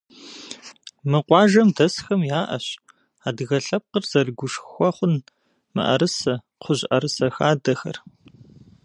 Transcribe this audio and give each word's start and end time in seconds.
Мы 1.09 1.19
къуажэм 1.27 1.69
дэсхэм 1.75 2.21
яӏэщ 2.39 2.65
адыгэ 3.27 3.57
лъэпкъыр 3.65 4.03
зэрыгушхуэ 4.09 4.89
хъун 4.95 5.15
мыӏэрысэ, 5.73 6.33
кхъужь 6.59 6.83
ӏэрысэ 6.89 7.27
хадэхэр. 7.35 7.97